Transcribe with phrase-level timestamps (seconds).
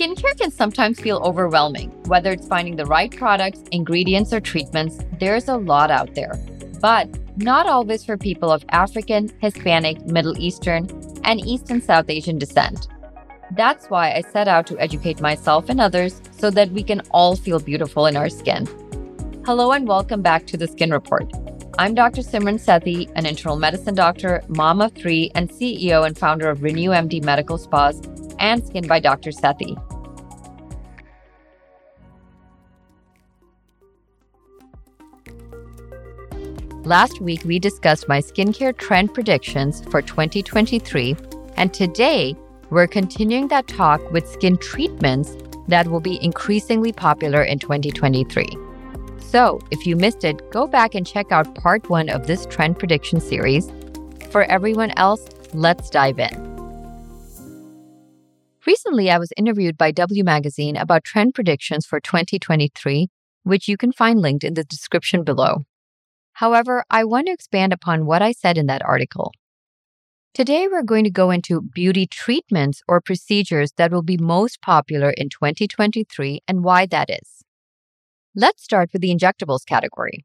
[0.00, 1.90] Skincare can sometimes feel overwhelming.
[2.06, 6.42] Whether it's finding the right products, ingredients, or treatments, there's a lot out there.
[6.80, 10.88] But not always for people of African, Hispanic, Middle Eastern,
[11.24, 12.88] and East and South Asian descent.
[13.58, 17.36] That's why I set out to educate myself and others so that we can all
[17.36, 18.66] feel beautiful in our skin.
[19.44, 21.30] Hello and welcome back to the Skin Report.
[21.78, 22.22] I'm Dr.
[22.22, 26.88] Simran Sethi, an internal medicine doctor, mom of three, and CEO and founder of Renew
[26.88, 28.00] MD Medical Spas
[28.38, 29.28] and Skin by Dr.
[29.28, 29.78] Sethi.
[36.90, 41.14] Last week, we discussed my skincare trend predictions for 2023,
[41.56, 42.34] and today
[42.70, 45.36] we're continuing that talk with skin treatments
[45.68, 48.44] that will be increasingly popular in 2023.
[49.20, 52.80] So, if you missed it, go back and check out part one of this trend
[52.80, 53.70] prediction series.
[54.32, 56.34] For everyone else, let's dive in.
[58.66, 63.06] Recently, I was interviewed by W Magazine about trend predictions for 2023,
[63.44, 65.66] which you can find linked in the description below.
[66.40, 69.34] However, I want to expand upon what I said in that article.
[70.32, 75.10] Today, we're going to go into beauty treatments or procedures that will be most popular
[75.10, 77.44] in 2023 and why that is.
[78.34, 80.24] Let's start with the injectables category.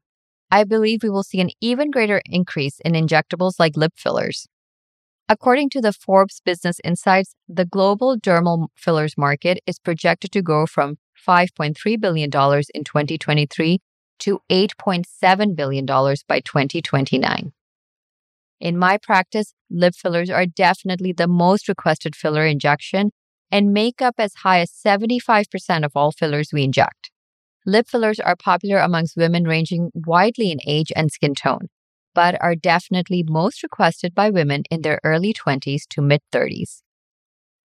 [0.50, 4.46] I believe we will see an even greater increase in injectables like lip fillers.
[5.28, 10.64] According to the Forbes Business Insights, the global dermal fillers market is projected to grow
[10.64, 10.96] from
[11.28, 12.30] $5.3 billion
[12.74, 13.80] in 2023
[14.20, 17.52] to $8.7 billion by 2029.
[18.60, 23.10] In my practice, lip fillers are definitely the most requested filler injection
[23.50, 27.10] and make up as high as 75% of all fillers we inject.
[27.64, 31.68] Lip fillers are popular amongst women ranging widely in age and skin tone
[32.16, 36.80] but are definitely most requested by women in their early 20s to mid 30s.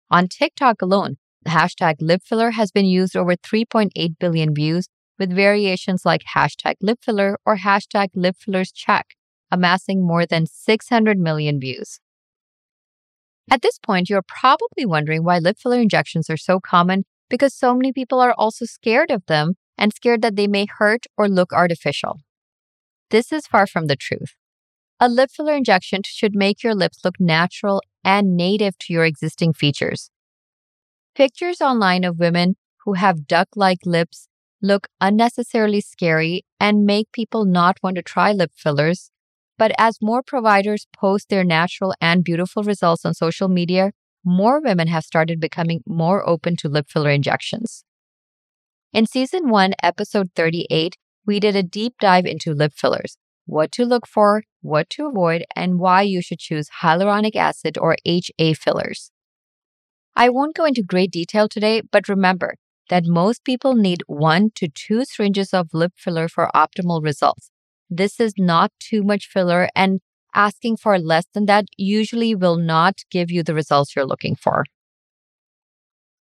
[0.09, 4.87] On TikTok alone, the hashtag lip filler has been used over 3.8 billion views,
[5.19, 9.15] with variations like hashtag lip filler or hashtag lip fillers check,
[9.51, 11.99] amassing more than 600 million views.
[13.49, 17.73] At this point, you're probably wondering why lip filler injections are so common because so
[17.73, 21.53] many people are also scared of them and scared that they may hurt or look
[21.53, 22.19] artificial.
[23.09, 24.35] This is far from the truth.
[24.99, 29.53] A lip filler injection should make your lips look natural and native to your existing
[29.53, 30.09] features.
[31.15, 34.26] Pictures online of women who have duck like lips
[34.61, 39.11] look unnecessarily scary and make people not want to try lip fillers.
[39.57, 43.91] But as more providers post their natural and beautiful results on social media,
[44.23, 47.83] more women have started becoming more open to lip filler injections.
[48.93, 53.85] In season 1, episode 38, we did a deep dive into lip fillers, what to
[53.85, 59.11] look for, what to avoid, and why you should choose hyaluronic acid or HA fillers.
[60.15, 62.55] I won't go into great detail today, but remember
[62.89, 67.49] that most people need one to two syringes of lip filler for optimal results.
[67.89, 70.01] This is not too much filler, and
[70.33, 74.63] asking for less than that usually will not give you the results you're looking for.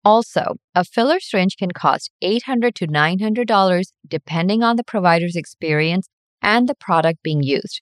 [0.03, 6.07] Also, a filler syringe can cost $800 to $900 depending on the provider's experience
[6.41, 7.81] and the product being used.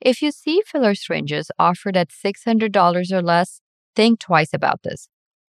[0.00, 3.60] If you see filler syringes offered at $600 or less,
[3.94, 5.08] think twice about this.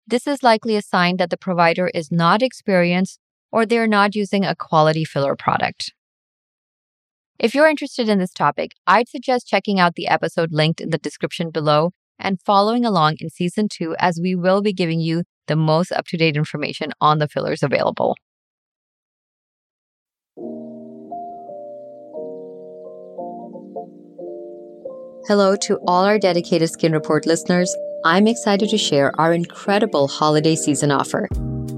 [0.07, 3.19] This is likely a sign that the provider is not experienced
[3.51, 5.93] or they're not using a quality filler product.
[7.39, 10.97] If you're interested in this topic, I'd suggest checking out the episode linked in the
[10.97, 15.55] description below and following along in season two, as we will be giving you the
[15.55, 18.15] most up to date information on the fillers available.
[25.27, 27.75] Hello to all our dedicated Skin Report listeners.
[28.03, 31.27] I'm excited to share our incredible holiday season offer.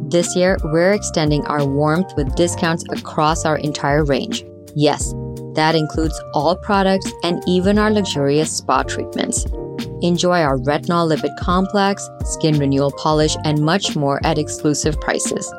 [0.08, 4.46] This year, we're extending our warmth with discounts across our entire range.
[4.74, 5.14] Yes,
[5.56, 9.46] that includes all products and even our luxurious spa treatments.
[10.02, 15.54] Enjoy our retinol lipid complex, skin renewal polish, and much more at exclusive prices.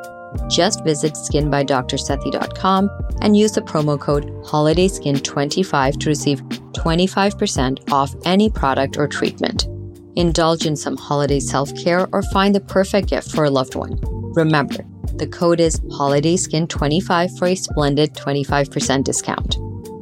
[0.49, 2.89] Just visit skinbydrsethi.com
[3.21, 9.67] and use the promo code HOLIDAYSKIN25 to receive 25% off any product or treatment.
[10.15, 13.99] Indulge in some holiday self care or find the perfect gift for a loved one.
[14.35, 14.85] Remember,
[15.15, 19.57] the code is HOLIDAYSKIN25 for a splendid 25% discount.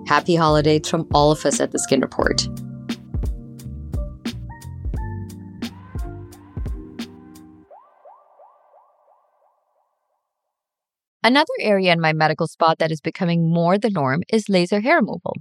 [0.07, 2.48] Happy holidays from all of us at the Skin Report.
[11.25, 14.98] Another area in my medical spa that is becoming more the norm is laser hair
[14.98, 15.38] removal.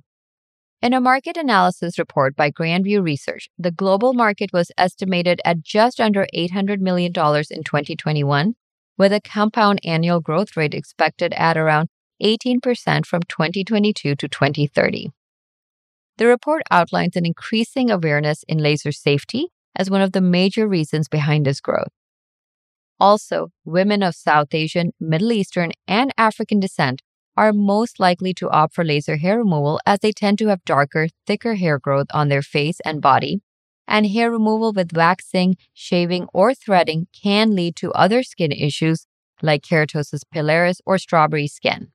[0.83, 6.01] In a market analysis report by Grandview Research, the global market was estimated at just
[6.01, 8.55] under $800 million in 2021,
[8.99, 11.89] with a compound annual growth rate expected at around
[12.21, 15.11] 18% from 2022 to 2030.
[16.19, 21.07] The report outlines an increasing awareness in laser safety as one of the major reasons
[21.07, 21.93] behind this growth.
[22.99, 27.03] Also, women of South Asian, Middle Eastern, and African descent
[27.37, 31.09] are most likely to opt for laser hair removal as they tend to have darker,
[31.27, 33.41] thicker hair growth on their face and body,
[33.89, 39.07] and hair removal with waxing, shaving, or threading can lead to other skin issues
[39.43, 41.89] like keratosis pilaris or strawberry skin.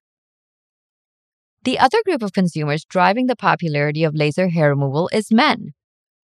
[1.64, 5.74] The other group of consumers driving the popularity of laser hair removal is men.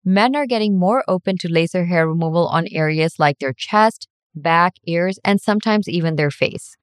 [0.04, 4.74] Men are getting more open to laser hair removal on areas like their chest, back,
[4.86, 6.76] ears, and sometimes even their face.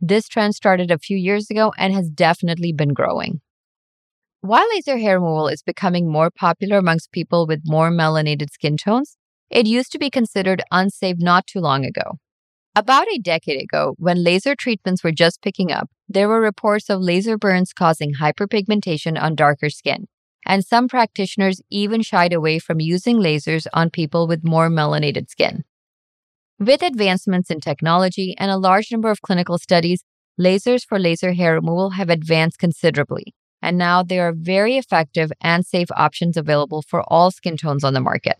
[0.00, 3.40] This trend started a few years ago and has definitely been growing.
[4.40, 9.16] While laser hair removal is becoming more popular amongst people with more melanated skin tones,
[9.50, 12.18] it used to be considered unsafe not too long ago.
[12.76, 17.00] About a decade ago, when laser treatments were just picking up, there were reports of
[17.00, 20.06] laser burns causing hyperpigmentation on darker skin,
[20.46, 25.64] and some practitioners even shied away from using lasers on people with more melanated skin.
[26.60, 30.02] With advancements in technology and a large number of clinical studies,
[30.40, 33.32] lasers for laser hair removal have advanced considerably,
[33.62, 37.94] and now there are very effective and safe options available for all skin tones on
[37.94, 38.38] the market.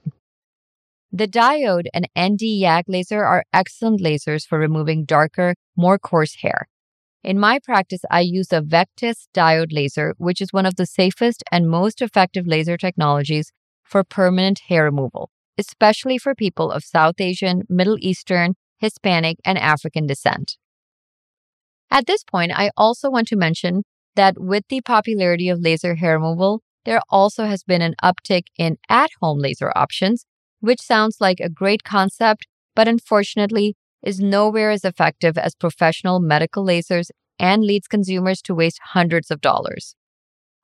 [1.12, 6.66] The diode and ND YAG laser are excellent lasers for removing darker, more coarse hair.
[7.22, 11.44] In my practice, I use a Vectus diode laser, which is one of the safest
[11.52, 13.52] and most effective laser technologies
[13.84, 20.06] for permanent hair removal, especially for people of South Asian, Middle Eastern, Hispanic, and African
[20.06, 20.56] descent.
[21.90, 23.82] At this point, I also want to mention
[24.14, 28.76] that with the popularity of laser hair removal, there also has been an uptick in
[28.88, 30.24] at home laser options
[30.60, 36.64] which sounds like a great concept, but unfortunately is nowhere as effective as professional medical
[36.64, 39.94] lasers and leads consumers to waste hundreds of dollars.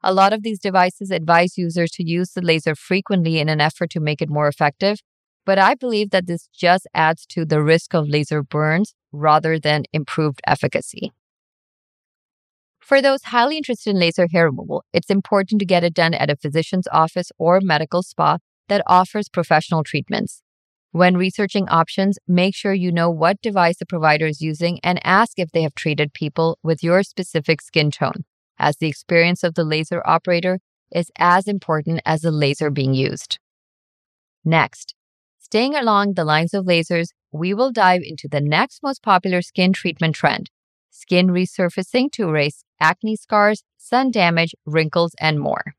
[0.07, 3.89] A lot of these devices advise users to use the laser frequently in an effort
[3.93, 4.99] to make it more effective,
[5.47, 9.85] but I believe that this just adds to the risk of laser burns rather than
[9.95, 11.11] improved efficacy.
[12.81, 16.29] For those highly interested in laser hair removal, it's important to get it done at
[16.29, 18.37] a physician's office or medical spa
[18.69, 20.43] that offers professional treatments.
[20.93, 25.39] When researching options, make sure you know what device the provider is using and ask
[25.39, 28.27] if they have treated people with your specific skin tone,
[28.65, 30.59] as the experience of the laser operator
[30.91, 33.39] is as important as the laser being used.
[34.45, 34.95] Next,
[35.39, 39.73] staying along the lines of lasers, we will dive into the next most popular skin
[39.73, 40.51] treatment trend
[40.91, 45.75] skin resurfacing to erase acne scars, sun damage, wrinkles, and more.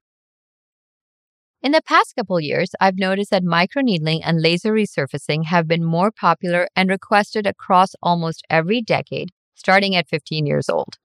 [1.61, 6.11] In the past couple years, I've noticed that microneedling and laser resurfacing have been more
[6.11, 10.97] popular and requested across almost every decade, starting at 15 years old.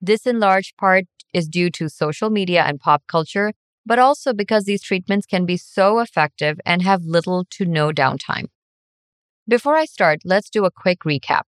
[0.00, 3.52] This, in large part, is due to social media and pop culture,
[3.84, 8.46] but also because these treatments can be so effective and have little to no downtime.
[9.46, 11.42] Before I start, let's do a quick recap.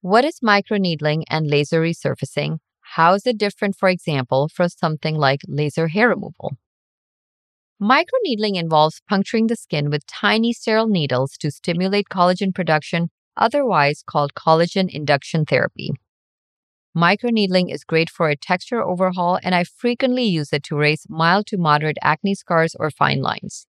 [0.00, 2.58] What is microneedling and laser resurfacing?
[2.80, 6.56] How is it different, for example, from something like laser hair removal?
[7.80, 14.34] Microneedling involves puncturing the skin with tiny sterile needles to stimulate collagen production, otherwise called
[14.34, 15.90] collagen induction therapy.
[16.96, 21.46] Microneedling is great for a texture overhaul, and I frequently use it to erase mild
[21.46, 23.66] to moderate acne scars or fine lines.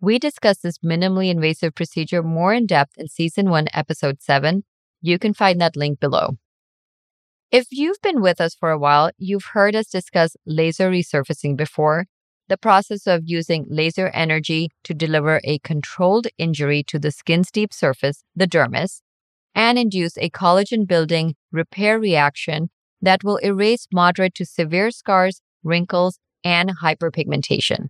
[0.00, 4.64] We discuss this minimally invasive procedure more in depth in Season 1, Episode 7.
[5.02, 6.38] You can find that link below.
[7.50, 12.06] If you've been with us for a while, you've heard us discuss laser resurfacing before,
[12.48, 17.74] the process of using laser energy to deliver a controlled injury to the skin's deep
[17.74, 19.02] surface, the dermis,
[19.54, 26.18] and induce a collagen building repair reaction that will erase moderate to severe scars, wrinkles,
[26.44, 27.88] and hyperpigmentation.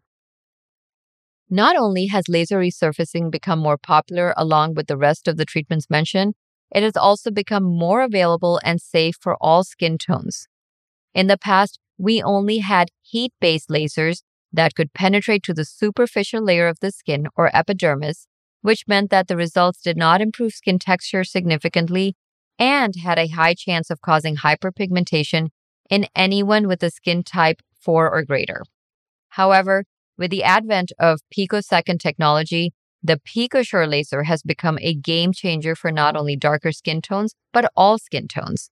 [1.50, 5.90] Not only has laser resurfacing become more popular along with the rest of the treatments
[5.90, 6.34] mentioned,
[6.74, 10.48] it has also become more available and safe for all skin tones.
[11.14, 16.42] In the past, we only had heat based lasers that could penetrate to the superficial
[16.42, 18.26] layer of the skin or epidermis,
[18.62, 22.16] which meant that the results did not improve skin texture significantly
[22.58, 25.48] and had a high chance of causing hyperpigmentation
[25.90, 28.62] in anyone with a skin type 4 or greater.
[29.30, 29.84] However,
[30.16, 35.90] with the advent of picosecond technology, the PicoSure laser has become a game changer for
[35.90, 38.70] not only darker skin tones, but all skin tones.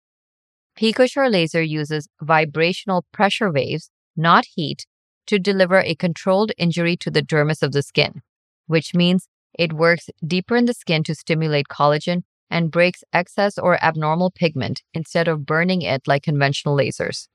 [0.79, 4.87] PicoSure laser uses vibrational pressure waves, not heat,
[5.27, 8.23] to deliver a controlled injury to the dermis of the skin,
[8.67, 9.27] which means
[9.61, 14.81] it works deeper in the skin to stimulate collagen and breaks excess or abnormal pigment
[14.95, 17.29] instead of burning it like conventional lasers,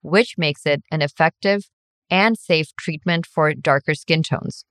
[0.00, 1.68] which makes it an effective
[2.08, 4.64] and safe treatment for darker skin tones.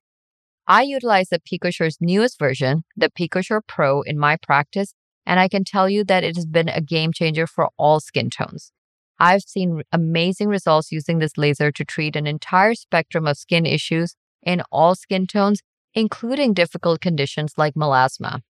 [0.68, 4.96] I utilize the PicoSure's newest version, the PicoSure Pro, in my practice,
[5.28, 8.32] and I can tell you that it has been a game changer for all skin
[8.32, 8.72] tones.
[9.20, 14.16] I've seen amazing results using this laser to treat an entire spectrum of skin issues
[14.42, 15.62] in all skin tones,
[15.96, 18.42] including difficult conditions like melasma.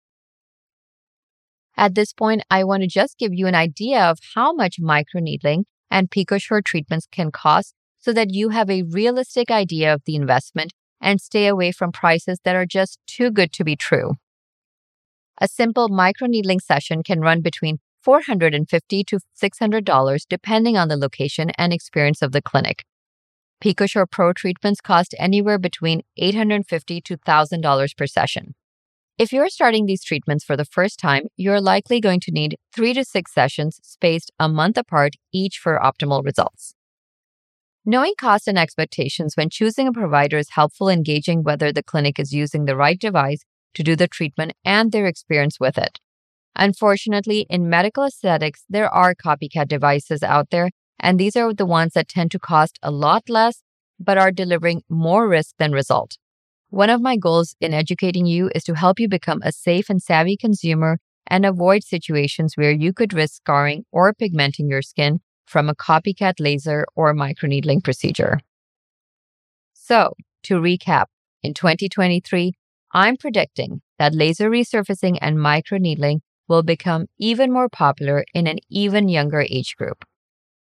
[1.78, 5.66] At this point, I want to just give you an idea of how much microneedling
[5.92, 10.74] and PicoSure treatments can cost so that you have a realistic idea of the investment
[11.02, 14.16] and stay away from prices that are just too good to be true.
[15.40, 21.74] A simple microneedling session can run between $450 to $600 depending on the location and
[21.74, 22.86] experience of the clinic.
[23.64, 28.56] PicoSure Pro treatments cost anywhere between $850 to $1,000 per session.
[29.18, 32.94] If you're starting these treatments for the first time, you're likely going to need three
[32.94, 36.76] to six sessions spaced a month apart each for optimal results.
[37.86, 42.20] Knowing costs and expectations when choosing a provider is helpful in gauging whether the clinic
[42.20, 46.00] is using the right device to do the treatment and their experience with it.
[46.56, 50.72] Unfortunately, in medical aesthetics, there are copycat devices out there,
[51.06, 53.62] and these are the ones that tend to cost a lot less
[54.00, 56.18] but are delivering more risk than result.
[56.72, 60.02] One of my goals in educating you is to help you become a safe and
[60.02, 60.98] savvy consumer
[61.28, 66.40] and avoid situations where you could risk scarring or pigmenting your skin from a copycat
[66.40, 68.40] laser or microneedling procedure.
[69.74, 71.06] So, to recap,
[71.44, 72.54] in 2023,
[72.94, 79.08] I'm predicting that laser resurfacing and microneedling will become even more popular in an even
[79.08, 80.04] younger age group.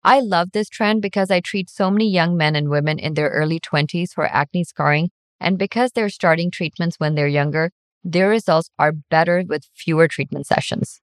[0.04, 3.28] I love this trend because I treat so many young men and women in their
[3.28, 7.70] early 20s for acne scarring, and because they're starting treatments when they're younger,
[8.02, 11.00] their results are better with fewer treatment sessions.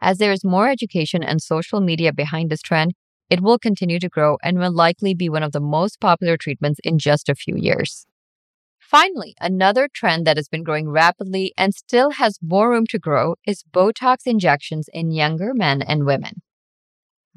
[0.00, 2.94] As there is more education and social media behind this trend,
[3.30, 6.80] it will continue to grow and will likely be one of the most popular treatments
[6.82, 8.04] in just a few years.
[8.80, 13.36] Finally, another trend that has been growing rapidly and still has more room to grow
[13.46, 16.42] is Botox injections in younger men and women.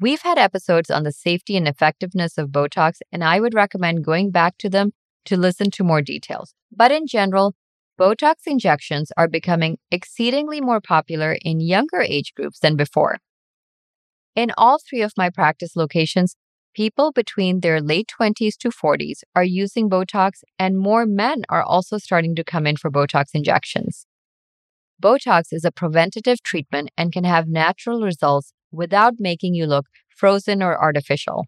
[0.00, 4.30] We've had episodes on the safety and effectiveness of Botox, and I would recommend going
[4.30, 4.92] back to them
[5.24, 6.54] to listen to more details.
[6.70, 7.56] But in general,
[7.98, 13.18] Botox injections are becoming exceedingly more popular in younger age groups than before.
[14.36, 16.36] In all three of my practice locations,
[16.76, 21.98] people between their late 20s to 40s are using Botox, and more men are also
[21.98, 24.06] starting to come in for Botox injections.
[25.02, 30.62] Botox is a preventative treatment and can have natural results without making you look frozen
[30.62, 31.46] or artificial.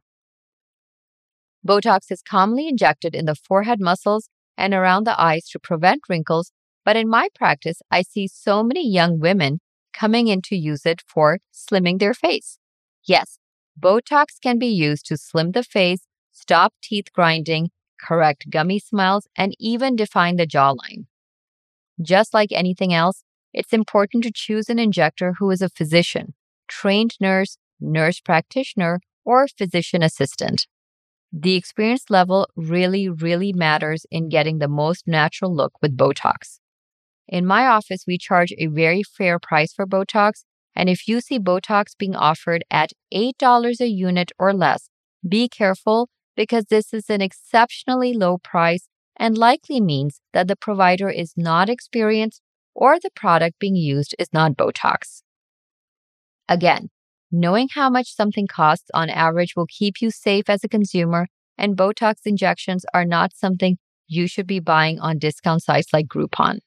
[1.67, 6.53] Botox is commonly injected in the forehead muscles and around the eyes to prevent wrinkles,
[6.85, 9.61] but in my practice, I see so many young women
[9.93, 12.59] coming in to use it for slimming their face.
[13.05, 13.39] Yes,
[13.79, 19.55] Botox can be used to slim the face, stop teeth grinding, correct gummy smiles, and
[19.59, 21.07] even define the jawline.
[22.01, 26.35] Just like anything else, it's important to choose an injector who is a physician,
[26.81, 30.67] trained nurse, nurse practitioner, or physician assistant.
[31.31, 36.59] The experience level really, really matters in getting the most natural look with Botox.
[37.29, 40.45] In my office, we charge a very fair price for Botox
[40.75, 44.89] and if you see Botox being offered at $8 a unit or less,
[45.29, 51.11] be careful because this is an exceptionally low price and likely means that the provider
[51.11, 52.41] is not experienced
[52.75, 55.23] or the product being used is not Botox.
[56.51, 56.91] Again,
[57.31, 61.77] knowing how much something costs on average will keep you safe as a consumer, and
[61.77, 63.79] Botox injections are not something
[64.09, 66.59] you should be buying on discount sites like Groupon.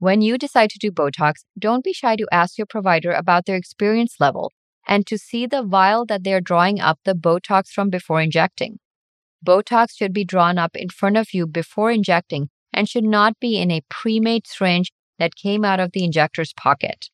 [0.00, 3.54] When you decide to do Botox, don't be shy to ask your provider about their
[3.54, 4.50] experience level
[4.88, 8.80] and to see the vial that they're drawing up the Botox from before injecting.
[9.46, 13.58] Botox should be drawn up in front of you before injecting and should not be
[13.58, 17.10] in a pre made syringe that came out of the injector's pocket.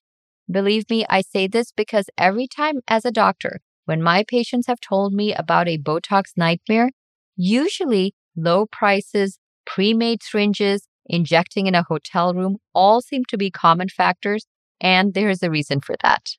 [0.50, 4.80] Believe me, I say this because every time as a doctor, when my patients have
[4.80, 6.90] told me about a Botox nightmare,
[7.36, 13.50] usually low prices, pre made syringes, injecting in a hotel room all seem to be
[13.50, 14.46] common factors,
[14.80, 16.30] and there is a reason for that.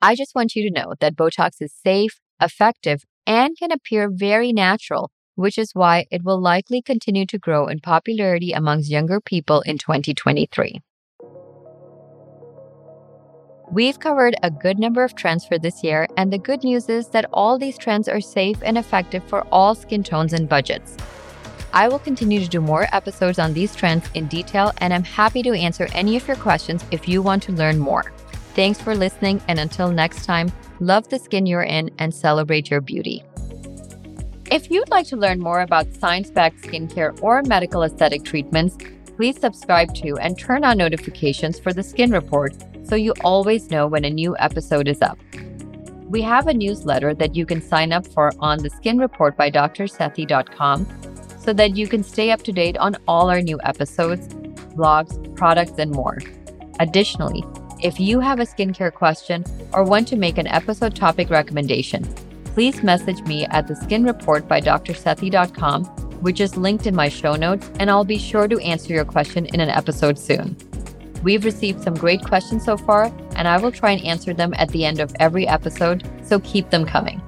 [0.00, 4.52] I just want you to know that Botox is safe, effective, and can appear very
[4.52, 9.60] natural, which is why it will likely continue to grow in popularity amongst younger people
[9.60, 10.80] in 2023.
[13.72, 17.08] We've covered a good number of trends for this year, and the good news is
[17.08, 20.94] that all these trends are safe and effective for all skin tones and budgets.
[21.72, 25.42] I will continue to do more episodes on these trends in detail, and I'm happy
[25.44, 28.12] to answer any of your questions if you want to learn more.
[28.54, 32.82] Thanks for listening, and until next time, love the skin you're in and celebrate your
[32.82, 33.24] beauty.
[34.50, 38.76] If you'd like to learn more about science backed skincare or medical aesthetic treatments,
[39.16, 42.52] please subscribe to and turn on notifications for the Skin Report
[42.92, 45.18] so you always know when a new episode is up.
[46.10, 49.48] We have a newsletter that you can sign up for on the Skin Report by
[51.38, 54.28] so that you can stay up to date on all our new episodes,
[54.76, 56.18] blogs, products, and more.
[56.80, 57.42] Additionally,
[57.82, 62.04] if you have a skincare question or want to make an episode topic recommendation,
[62.44, 64.60] please message me at the Skin Report by
[66.20, 69.46] which is linked in my show notes, and I'll be sure to answer your question
[69.46, 70.54] in an episode soon.
[71.22, 74.68] We've received some great questions so far, and I will try and answer them at
[74.70, 77.22] the end of every episode, so keep them coming.